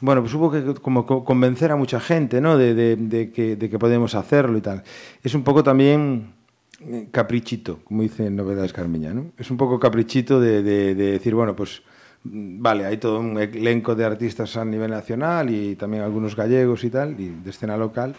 bueno, 0.00 0.22
pues 0.22 0.34
hubo 0.34 0.50
que 0.50 0.74
como 0.80 1.06
convencer 1.06 1.70
a 1.70 1.76
mucha 1.76 2.00
gente, 2.00 2.40
¿no? 2.40 2.58
De, 2.58 3.30
que, 3.32 3.56
de 3.56 3.78
podemos 3.78 4.14
hacerlo 4.14 4.58
y 4.58 4.60
tal. 4.60 4.82
Es 5.22 5.34
un 5.34 5.44
poco 5.44 5.62
también 5.62 6.32
eh, 6.80 7.08
caprichito, 7.10 7.80
como 7.84 8.02
dice 8.02 8.30
Novedades 8.30 8.72
Carmiña, 8.72 9.14
¿no? 9.14 9.32
Es 9.38 9.50
un 9.50 9.56
poco 9.56 9.78
caprichito 9.78 10.40
de, 10.40 10.62
de, 10.62 10.94
de 10.94 11.12
decir, 11.12 11.34
bueno, 11.34 11.54
pues 11.54 11.82
mm, 12.24 12.60
vale, 12.60 12.86
hay 12.86 12.96
todo 12.96 13.20
un 13.20 13.38
elenco 13.38 13.94
de 13.94 14.04
artistas 14.04 14.56
a 14.56 14.64
nivel 14.64 14.90
nacional 14.90 15.50
y 15.50 15.76
también 15.76 16.02
algunos 16.02 16.34
gallegos 16.34 16.82
y 16.84 16.90
tal, 16.90 17.18
y 17.20 17.28
de 17.28 17.50
escena 17.50 17.76
local, 17.76 18.14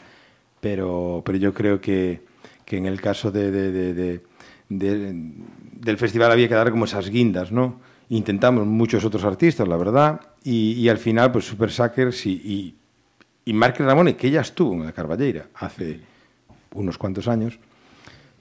pero, 0.62 1.22
pero 1.26 1.38
yo 1.38 1.54
creo 1.54 1.82
que, 1.82 2.22
que 2.66 2.78
en 2.78 2.86
el 2.86 3.02
caso 3.02 3.32
de, 3.32 4.22
del 4.70 5.98
festival 5.98 6.32
había 6.32 6.48
que 6.48 6.56
dar 6.56 6.72
como 6.72 6.86
esas 6.86 7.10
guindas, 7.10 7.52
¿no? 7.52 7.80
Intentamos 8.10 8.66
muchos 8.66 9.04
otros 9.04 9.24
artistas, 9.24 9.68
la 9.68 9.78
verdad, 9.78 10.22
y, 10.46 10.74
y 10.74 10.90
al 10.90 11.00
final, 11.00 11.32
pues 11.32 11.46
Super 11.46 11.72
Suckers 11.72 12.28
y, 12.28 12.32
y, 12.32 13.52
y 13.52 13.60
Ramone, 13.60 14.16
que 14.16 14.30
ya 14.30 14.42
estuvo 14.42 14.74
en 14.76 14.86
la 14.86 14.92
Carballeira 14.92 15.48
hace 15.56 16.00
unos 16.74 17.00
cuantos 17.00 17.28
años, 17.28 17.58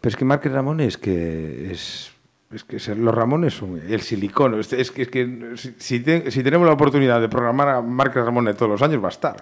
pero 0.01 0.11
es 0.11 0.17
que 0.17 0.27
Marque 0.27 0.51
Ramone 0.51 0.85
es 0.85 0.99
que 0.99 1.73
es, 1.73 2.13
es 2.53 2.63
que 2.63 2.95
los 2.95 3.15
Ramones 3.15 3.55
son 3.55 3.81
el 3.89 4.03
silicono. 4.03 4.61
Es, 4.61 4.69
que, 4.69 5.03
es 5.03 5.09
que 5.09 5.55
si, 5.57 5.73
si, 5.99 6.43
tenemos 6.43 6.67
la 6.67 6.75
oportunidad 6.75 7.23
de 7.23 7.31
programar 7.31 7.71
a 7.71 7.81
Marque 7.81 8.23
Ramone 8.23 8.53
todos 8.53 8.73
los 8.73 8.83
años, 8.83 9.03
va 9.03 9.09
a 9.09 9.11
estar. 9.11 9.37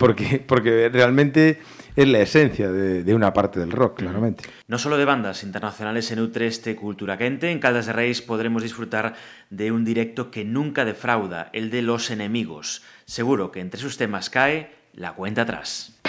Porque, 0.00 0.42
porque 0.46 0.88
realmente 0.88 1.60
es 1.94 2.08
la 2.08 2.20
esencia 2.20 2.72
de, 2.72 3.04
de, 3.04 3.14
una 3.14 3.34
parte 3.34 3.60
del 3.60 3.70
rock, 3.70 3.98
claramente. 3.98 4.44
No 4.66 4.78
solo 4.78 4.96
de 4.96 5.04
bandas 5.04 5.42
internacionales 5.42 6.06
se 6.06 6.16
nutre 6.16 6.46
este 6.46 6.74
Cultura 6.74 7.18
Quente, 7.18 7.50
en 7.50 7.58
Caldas 7.58 7.84
de 7.84 7.92
Reis 7.92 8.22
podremos 8.22 8.62
disfrutar 8.62 9.14
de 9.50 9.70
un 9.72 9.84
directo 9.84 10.30
que 10.30 10.46
nunca 10.46 10.86
defrauda, 10.86 11.50
el 11.52 11.68
de 11.68 11.82
Los 11.82 12.10
Enemigos. 12.10 12.82
Seguro 13.04 13.52
que 13.52 13.60
entre 13.60 13.78
sus 13.78 13.98
temas 13.98 14.30
cae 14.30 14.70
la 14.94 15.12
cuenta 15.12 15.42
atrás. 15.42 15.99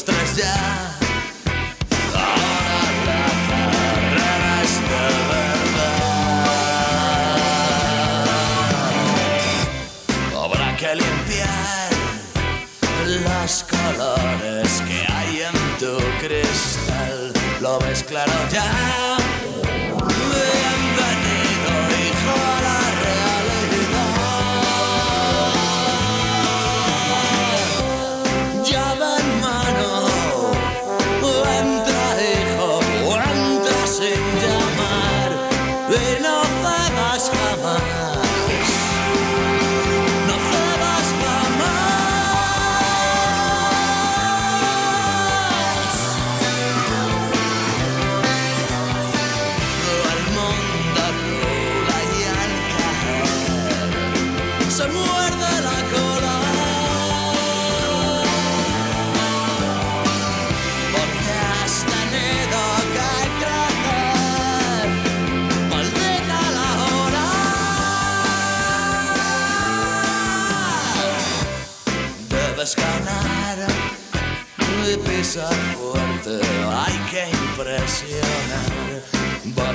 Dos, 0.00 0.04
tres 0.04 0.36
ya. 0.36 0.96
Que 10.78 10.94
limpiar 10.94 11.90
los 13.06 13.64
colores 13.64 14.82
que 14.88 15.12
hay 15.12 15.42
en 15.42 15.78
tu 15.78 15.98
cristal. 16.20 17.32
Lo 17.60 17.78
ves 17.80 18.02
claro 18.02 18.29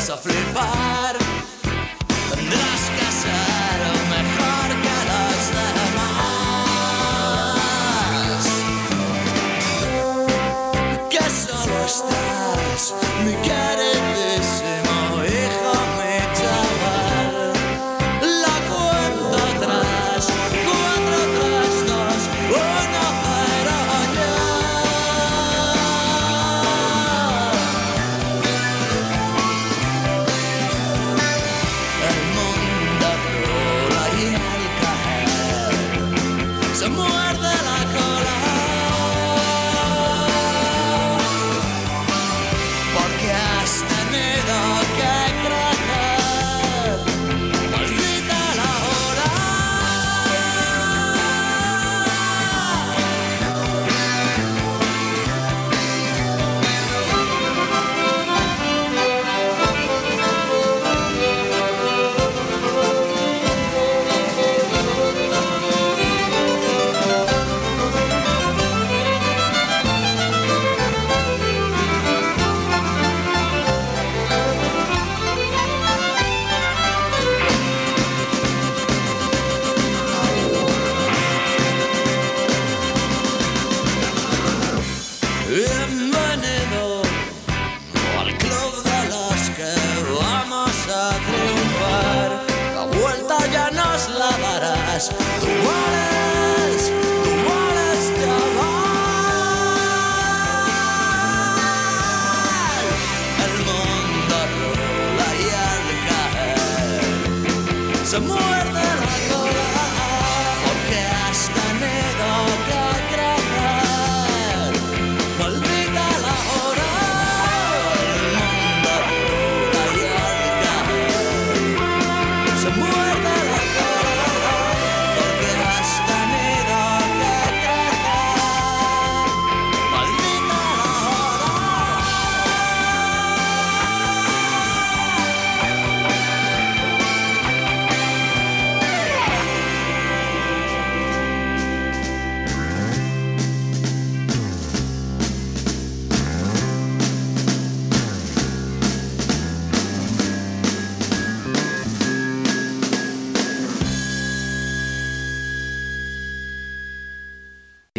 Vas 0.07 0.13
a 0.13 0.17
flipar. 0.17 1.15
Tendrás 2.29 2.83
que 2.95 3.07
ser 3.21 3.79
mejor 4.15 4.67
que 4.83 4.97
los 5.09 5.43
demás. 5.79 6.45
Que 11.09 11.25
solo 11.47 11.77
estás, 11.85 12.81
mi 13.25 13.33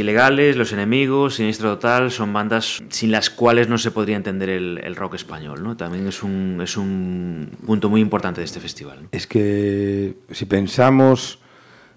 Ilegales, 0.07 0.55
Los 0.55 0.73
Enemigos, 0.73 1.35
Siniestro 1.35 1.75
Total 1.75 2.13
son 2.13 2.33
bandas 2.33 2.81
sin 2.91 3.11
las 3.11 3.29
cuales 3.29 3.69
no 3.69 3.77
se 3.77 3.91
podría 3.91 4.15
entender 4.15 4.49
el, 4.51 4.95
rock 4.95 5.15
español. 5.15 5.65
¿no? 5.65 5.77
También 5.77 6.07
es 6.07 6.23
un, 6.23 6.61
es 6.63 6.77
un 6.77 7.51
punto 7.67 7.91
muy 7.91 8.01
importante 8.01 8.41
de 8.41 8.45
este 8.45 8.61
festival. 8.61 9.09
Es 9.11 9.27
que 9.27 10.15
si 10.31 10.45
pensamos 10.47 11.41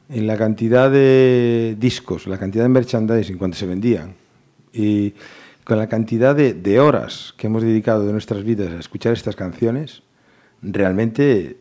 en 0.09 0.25
la 0.25 0.37
cantidad 0.37 0.89
de 0.89 1.75
discos, 1.77 2.25
la 2.25 2.39
cantidad 2.39 2.63
de 2.63 2.69
merchandising 2.69 3.37
cuando 3.37 3.55
se 3.55 3.67
vendían 3.67 4.15
y 4.73 5.13
con 5.63 5.77
la 5.77 5.85
cantidad 5.85 6.35
de, 6.35 6.79
horas 6.79 7.35
que 7.37 7.45
hemos 7.45 7.61
dedicado 7.61 8.07
de 8.07 8.11
nuestras 8.11 8.43
vidas 8.43 8.71
a 8.71 8.79
escuchar 8.79 9.13
estas 9.13 9.35
canciones, 9.35 10.01
realmente 10.63 11.57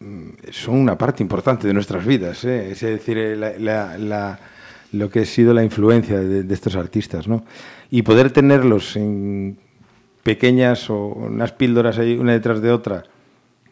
mm, 0.00 0.30
son 0.52 0.76
una 0.76 0.96
parte 0.96 1.22
importante 1.22 1.66
de 1.66 1.74
nuestras 1.74 2.06
vidas. 2.06 2.42
¿eh? 2.44 2.70
Es 2.70 2.80
decir, 2.80 3.36
la 3.36 4.38
lo 4.92 5.10
que 5.10 5.20
ha 5.20 5.24
sido 5.24 5.54
la 5.54 5.64
influencia 5.64 6.20
de, 6.20 6.54
estos 6.54 6.76
artistas, 6.76 7.26
¿no? 7.26 7.44
Y 7.90 8.02
poder 8.02 8.30
tenerlos 8.30 8.96
en 8.96 9.58
pequeñas 10.22 10.88
o 10.90 11.06
unas 11.06 11.52
píldoras 11.52 11.98
ahí 11.98 12.16
una 12.16 12.32
detrás 12.32 12.62
de 12.62 12.70
otra 12.70 13.02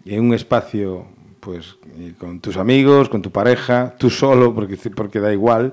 en 0.05 0.25
un 0.25 0.35
espacio 0.35 1.07
pues 1.39 1.77
con 2.19 2.41
tus 2.41 2.57
amigos, 2.57 3.09
con 3.09 3.23
tu 3.23 3.31
pareja, 3.31 3.95
tú 3.99 4.11
solo 4.11 4.55
porque 4.55 4.77
porque 4.91 5.21
da 5.21 5.33
igual 5.33 5.73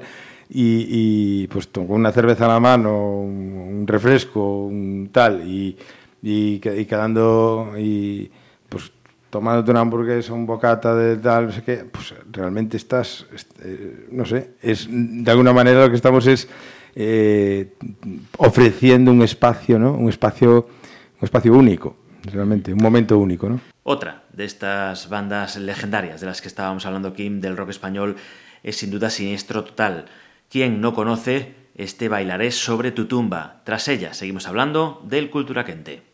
y, 0.50 1.48
pues 1.48 1.68
con 1.68 1.90
una 1.90 2.12
cerveza 2.12 2.46
a 2.46 2.50
la 2.50 2.60
mano, 2.60 3.20
un, 3.20 3.86
refresco, 3.86 4.66
un 4.66 5.10
tal 5.12 5.48
y, 5.48 5.78
y, 6.22 6.62
y 6.64 6.86
quedando 6.86 7.74
y 7.78 8.30
tomándote 9.30 9.72
una 9.72 9.82
hamburguesa, 9.82 10.34
un 10.34 10.46
bocata 10.46 10.96
de 10.96 11.18
tal, 11.18 11.48
no 11.48 11.52
sé 11.52 11.64
qué, 11.64 11.86
pues 11.92 12.14
realmente 12.32 12.78
estás, 12.78 13.26
eh, 13.64 14.08
no 14.12 14.26
sé, 14.26 14.52
es 14.62 14.88
de 14.90 15.30
alguna 15.30 15.54
manera 15.54 15.82
lo 15.82 15.90
que 15.90 15.96
estamos 15.96 16.26
es 16.28 16.48
eh, 16.96 17.74
ofreciendo 18.38 19.12
un 19.12 19.22
espacio, 19.22 19.78
¿no? 19.78 19.94
Un 19.94 20.10
espacio, 20.10 20.68
un 21.20 21.24
espacio 21.24 21.54
único, 21.54 21.96
realmente, 22.24 22.74
un 22.74 22.82
momento 22.82 23.18
único, 23.18 23.50
¿no? 23.50 23.60
Otra 23.84 24.24
de 24.34 24.46
estas 24.46 25.08
bandas 25.10 25.58
legendarias 25.58 26.22
de 26.22 26.28
las 26.28 26.42
que 26.42 26.48
estábamos 26.48 26.86
hablando, 26.86 27.14
Kim, 27.14 27.40
del 27.40 27.58
rock 27.58 27.70
español, 27.70 28.16
es 28.64 28.78
sin 28.78 28.92
duda 28.92 29.10
Siniestro 29.10 29.64
Total. 29.64 30.06
¿Quién 30.50 30.82
no 30.82 30.94
conoce 30.94 31.56
este 31.76 32.10
Bailaré 32.10 32.52
sobre 32.52 32.92
tu 32.92 33.06
tumba? 33.06 33.62
Tras 33.64 33.88
ella, 33.88 34.14
seguimos 34.14 34.48
hablando 34.48 35.02
del 35.06 35.30
Cultura 35.30 35.66
Quente. 35.66 36.07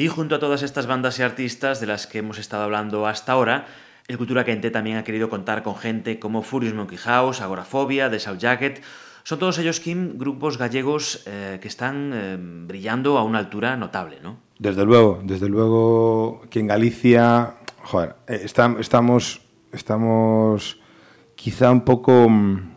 Y 0.00 0.08
junto 0.08 0.34
a 0.34 0.38
todas 0.38 0.62
estas 0.62 0.86
bandas 0.86 1.18
y 1.18 1.22
artistas 1.22 1.78
de 1.78 1.86
las 1.86 2.06
que 2.06 2.20
hemos 2.20 2.38
estado 2.38 2.62
hablando 2.62 3.06
hasta 3.06 3.32
ahora, 3.32 3.66
el 4.08 4.16
Cultura 4.16 4.46
Quente 4.46 4.70
también 4.70 4.96
ha 4.96 5.04
querido 5.04 5.28
contar 5.28 5.62
con 5.62 5.76
gente 5.76 6.18
como 6.18 6.40
Furious 6.40 6.72
Monkey 6.72 6.96
House, 6.96 7.42
Agorafobia, 7.42 8.10
The 8.10 8.18
South 8.18 8.38
Jacket. 8.38 8.82
Son 9.24 9.38
todos 9.38 9.58
ellos, 9.58 9.78
Kim, 9.78 10.16
grupos 10.16 10.56
gallegos 10.56 11.22
eh, 11.26 11.58
que 11.60 11.68
están 11.68 12.12
eh, 12.14 12.38
brillando 12.40 13.18
a 13.18 13.24
una 13.24 13.40
altura 13.40 13.76
notable, 13.76 14.20
¿no? 14.22 14.38
Desde 14.58 14.86
luego, 14.86 15.20
desde 15.22 15.50
luego 15.50 16.46
que 16.48 16.60
en 16.60 16.68
Galicia, 16.68 17.56
joder, 17.82 18.16
eh, 18.26 18.40
estamos, 18.42 19.42
estamos 19.70 20.80
quizá 21.34 21.70
un 21.70 21.82
poco 21.82 22.26
mm, 22.26 22.70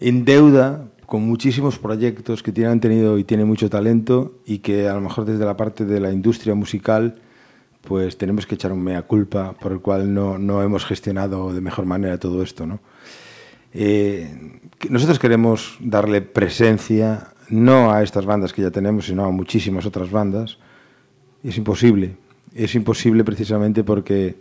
en 0.00 0.24
deuda 0.24 0.88
con 1.12 1.28
muchísimos 1.28 1.78
proyectos 1.78 2.42
que 2.42 2.52
tienen, 2.52 2.72
han 2.72 2.80
tenido 2.80 3.18
y 3.18 3.24
tienen 3.24 3.46
mucho 3.46 3.68
talento 3.68 4.32
y 4.46 4.60
que 4.60 4.88
a 4.88 4.94
lo 4.94 5.02
mejor 5.02 5.26
desde 5.26 5.44
la 5.44 5.58
parte 5.58 5.84
de 5.84 6.00
la 6.00 6.10
industria 6.10 6.54
musical 6.54 7.16
pues 7.82 8.16
tenemos 8.16 8.46
que 8.46 8.54
echar 8.54 8.72
un 8.72 8.82
mea 8.82 9.02
culpa 9.02 9.52
por 9.52 9.72
el 9.72 9.80
cual 9.80 10.14
no, 10.14 10.38
no 10.38 10.62
hemos 10.62 10.86
gestionado 10.86 11.52
de 11.52 11.60
mejor 11.60 11.84
manera 11.84 12.16
todo 12.16 12.42
esto. 12.42 12.64
¿no? 12.64 12.80
Eh, 13.74 14.58
nosotros 14.88 15.18
queremos 15.18 15.76
darle 15.80 16.22
presencia 16.22 17.34
no 17.50 17.92
a 17.92 18.02
estas 18.02 18.24
bandas 18.24 18.54
que 18.54 18.62
ya 18.62 18.70
tenemos, 18.70 19.04
sino 19.04 19.26
a 19.26 19.30
muchísimas 19.30 19.84
otras 19.84 20.10
bandas. 20.10 20.56
Es 21.44 21.58
imposible. 21.58 22.16
Es 22.54 22.74
imposible 22.74 23.22
precisamente 23.22 23.84
porque 23.84 24.36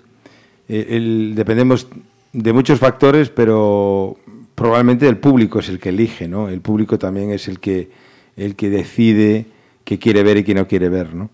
eh, 0.70 0.88
el, 0.92 1.34
dependemos 1.36 1.90
de 2.32 2.54
muchos 2.54 2.80
factores, 2.80 3.30
pero 3.30 4.16
probablemente 4.56 5.08
el 5.08 5.18
público 5.18 5.60
es 5.60 5.70
el 5.70 5.80
que 5.80 5.90
elige, 5.90 6.28
¿no? 6.28 6.50
El 6.50 6.62
público 6.62 6.98
también 6.98 7.32
es 7.32 7.48
el 7.48 7.60
que, 7.60 7.90
el 8.36 8.56
que 8.56 8.70
decide 8.70 9.46
qué 9.84 10.00
quiere 10.00 10.24
ver 10.24 10.38
y 10.38 10.44
qué 10.44 10.54
no 10.54 10.68
quiere 10.68 10.90
ver, 10.90 11.14
¿no? 11.14 11.30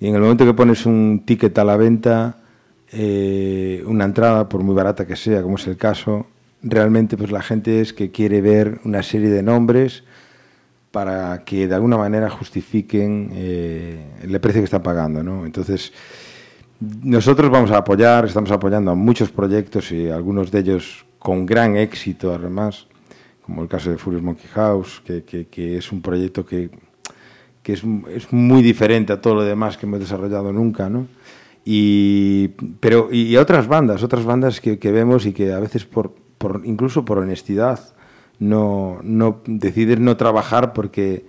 Y 0.00 0.08
en 0.08 0.14
el 0.14 0.20
momento 0.20 0.44
que 0.44 0.54
pones 0.54 0.84
un 0.86 1.22
ticket 1.24 1.56
a 1.58 1.64
la 1.64 1.76
venta, 1.76 2.38
eh, 2.92 3.82
una 3.86 4.04
entrada, 4.04 4.48
por 4.48 4.62
muy 4.62 4.74
barata 4.74 5.06
que 5.06 5.16
sea, 5.16 5.42
como 5.42 5.56
es 5.56 5.66
el 5.66 5.76
caso, 5.76 6.26
realmente 6.62 7.16
pues 7.16 7.30
la 7.30 7.42
gente 7.42 7.80
es 7.80 7.92
que 7.92 8.10
quiere 8.10 8.40
ver 8.40 8.80
una 8.84 9.02
serie 9.02 9.30
de 9.30 9.42
nombres 9.42 10.04
para 10.90 11.44
que 11.44 11.68
de 11.68 11.74
alguna 11.74 11.96
manera 11.96 12.30
justifiquen 12.30 13.30
eh, 13.34 14.18
el 14.22 14.40
precio 14.40 14.60
que 14.60 14.66
están 14.66 14.82
pagando, 14.82 15.22
¿no? 15.22 15.44
Entonces, 15.44 15.92
nosotros 16.80 17.50
vamos 17.50 17.70
a 17.70 17.78
apoyar, 17.78 18.24
estamos 18.26 18.50
apoyando 18.50 18.90
a 18.90 18.94
muchos 18.94 19.30
proyectos 19.30 19.92
y 19.92 20.08
algunos 20.08 20.50
de 20.50 20.60
ellos 20.60 21.06
con 21.26 21.44
gran 21.44 21.76
éxito 21.76 22.32
además, 22.32 22.86
como 23.42 23.60
el 23.60 23.68
caso 23.68 23.90
de 23.90 23.98
Furious 23.98 24.22
Monkey 24.22 24.46
House, 24.54 25.02
que, 25.04 25.24
que, 25.24 25.48
que 25.48 25.76
es 25.76 25.90
un 25.90 26.00
proyecto 26.00 26.46
que 26.46 26.70
que 27.64 27.72
es, 27.72 27.82
es, 28.14 28.32
muy 28.32 28.62
diferente 28.62 29.12
a 29.12 29.20
todo 29.20 29.34
lo 29.34 29.42
demás 29.42 29.76
que 29.76 29.86
hemos 29.86 29.98
desarrollado 29.98 30.52
nunca, 30.52 30.88
¿no? 30.88 31.08
Y, 31.64 32.50
pero, 32.78 33.08
y 33.10 33.36
otras 33.38 33.66
bandas, 33.66 34.04
otras 34.04 34.24
bandas 34.24 34.60
que, 34.60 34.78
que 34.78 34.92
vemos 34.92 35.26
y 35.26 35.32
que 35.32 35.52
a 35.52 35.58
veces, 35.58 35.84
por, 35.84 36.14
por, 36.38 36.62
incluso 36.64 37.04
por 37.04 37.18
honestidad, 37.18 37.80
no, 38.38 39.00
no 39.02 39.40
deciden 39.46 40.04
no 40.04 40.16
trabajar 40.16 40.72
porque, 40.74 41.24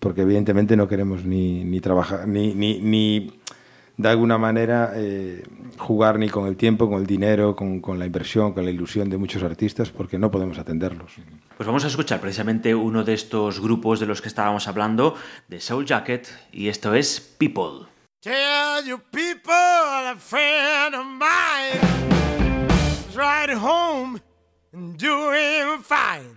porque 0.00 0.20
evidentemente 0.20 0.76
no 0.76 0.86
queremos 0.86 1.24
ni, 1.24 1.64
ni 1.64 1.80
trabajar, 1.80 2.28
ni, 2.28 2.52
ni 2.52 3.39
de 4.00 4.08
alguna 4.08 4.38
manera 4.38 4.92
eh, 4.94 5.42
jugar 5.78 6.18
ni 6.18 6.28
con 6.28 6.46
el 6.46 6.56
tiempo, 6.56 6.88
con 6.88 7.00
el 7.00 7.06
dinero, 7.06 7.54
con, 7.54 7.80
con, 7.80 7.98
la 7.98 8.06
inversión, 8.06 8.52
con 8.52 8.64
la 8.64 8.70
ilusión 8.70 9.10
de 9.10 9.18
muchos 9.18 9.42
artistas, 9.42 9.90
porque 9.90 10.18
no 10.18 10.30
podemos 10.30 10.58
atenderlos. 10.58 11.12
Pues 11.56 11.66
vamos 11.66 11.84
a 11.84 11.88
escuchar 11.88 12.20
precisamente 12.20 12.74
uno 12.74 13.04
de 13.04 13.14
estos 13.14 13.60
grupos 13.60 14.00
de 14.00 14.06
los 14.06 14.22
que 14.22 14.28
estábamos 14.28 14.68
hablando, 14.68 15.14
de 15.48 15.60
Soul 15.60 15.84
Jacket, 15.84 16.28
y 16.52 16.68
esto 16.68 16.94
es 16.94 17.20
People. 17.38 17.86
Tell 18.22 18.84
you 18.84 18.98
people, 19.12 19.50
a 19.54 20.14
friend 20.18 20.94
of 20.94 21.06
mine 21.06 21.80
is 23.08 23.16
right 23.16 23.48
home 23.48 24.20
and 24.74 24.98
doing 24.98 25.82
fine. 25.82 26.32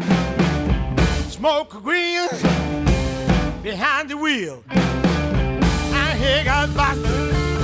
Smoke 1.30 1.82
green 1.84 2.30
behind 3.62 4.10
the 4.10 4.16
wheel. 4.16 4.64
And 4.70 6.20
he 6.20 6.46
got 6.46 6.70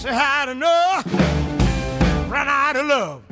Say 0.00 0.14
how 0.14 0.46
to 0.46 0.54
know, 0.54 1.02
run 2.30 2.48
out 2.48 2.74
of 2.74 2.86
love. 2.86 3.29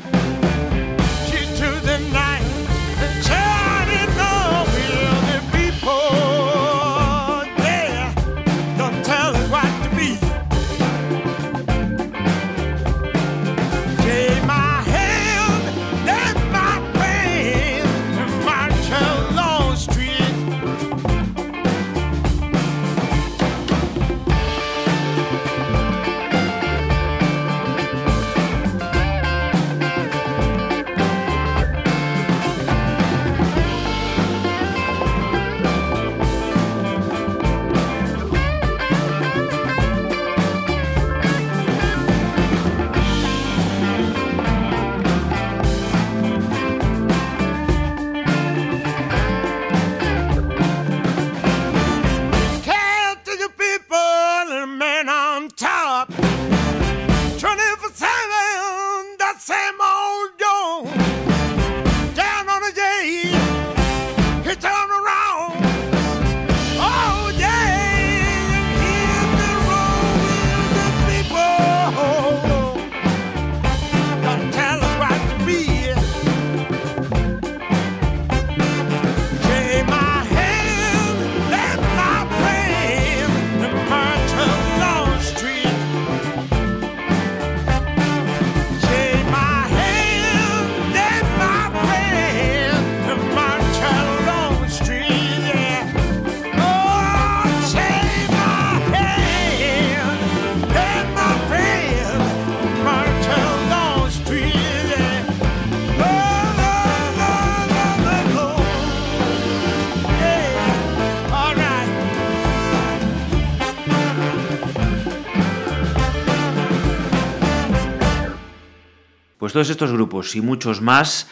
Pues 119.48 119.54
todos 119.54 119.70
estos 119.70 119.92
grupos 119.92 120.36
y 120.36 120.42
muchos 120.42 120.82
más 120.82 121.26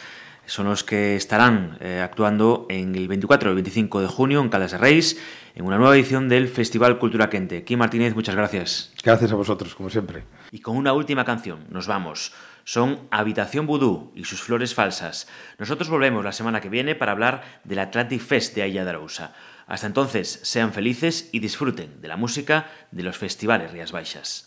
son 0.47 0.65
los 0.65 0.83
que 0.83 1.15
estarán 1.15 1.77
eh, 1.81 2.01
actuando 2.03 2.65
en 2.67 2.95
el 2.95 3.07
24 3.07 3.47
y 3.47 3.51
el 3.51 3.55
25 3.57 4.01
de 4.01 4.07
junio 4.07 4.41
en 4.41 4.49
Caldas 4.49 4.71
de 4.71 4.79
Reis 4.79 5.21
en 5.53 5.63
una 5.63 5.77
nueva 5.77 5.95
edición 5.95 6.27
del 6.27 6.47
Festival 6.47 6.97
Cultura 6.97 7.29
Quente. 7.29 7.63
Kim 7.63 7.77
Martínez, 7.77 8.15
muchas 8.15 8.33
gracias. 8.33 8.91
Gracias 9.03 9.31
a 9.31 9.35
vosotros, 9.35 9.75
como 9.75 9.91
siempre. 9.91 10.23
Y 10.51 10.61
con 10.61 10.77
una 10.77 10.93
última 10.93 11.25
canción, 11.25 11.65
nos 11.69 11.85
vamos. 11.85 12.33
Son 12.63 13.01
Habitación 13.11 13.67
Vudú 13.67 14.11
y 14.15 14.23
sus 14.23 14.41
flores 14.41 14.73
falsas. 14.73 15.27
Nosotros 15.59 15.87
volvemos 15.87 16.25
la 16.25 16.31
semana 16.31 16.59
que 16.59 16.69
viene 16.69 16.95
para 16.95 17.11
hablar 17.11 17.43
del 17.65 17.77
Atlantic 17.77 18.19
Fest 18.19 18.55
de 18.55 18.63
Aya 18.63 18.83
de 18.83 18.89
Arousa. 18.89 19.35
Hasta 19.67 19.85
entonces, 19.85 20.39
sean 20.41 20.73
felices 20.73 21.29
y 21.33 21.37
disfruten 21.37 22.01
de 22.01 22.07
la 22.07 22.17
música 22.17 22.65
de 22.89 23.03
los 23.03 23.15
festivales 23.15 23.73
Rías 23.73 23.91
Baixas. 23.91 24.46